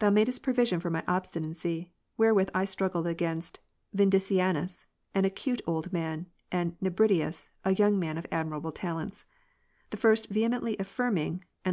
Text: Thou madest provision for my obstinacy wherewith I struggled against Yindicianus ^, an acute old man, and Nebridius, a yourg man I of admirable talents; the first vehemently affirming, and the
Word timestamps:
Thou 0.00 0.10
madest 0.10 0.42
provision 0.42 0.80
for 0.80 0.90
my 0.90 1.04
obstinacy 1.06 1.92
wherewith 2.16 2.50
I 2.52 2.64
struggled 2.64 3.06
against 3.06 3.60
Yindicianus 3.96 4.62
^, 4.84 4.84
an 5.14 5.24
acute 5.24 5.62
old 5.64 5.92
man, 5.92 6.26
and 6.50 6.76
Nebridius, 6.80 7.50
a 7.64 7.70
yourg 7.72 7.94
man 7.94 8.16
I 8.16 8.18
of 8.18 8.26
admirable 8.32 8.72
talents; 8.72 9.26
the 9.90 9.96
first 9.96 10.28
vehemently 10.28 10.76
affirming, 10.78 11.44
and 11.64 11.70
the - -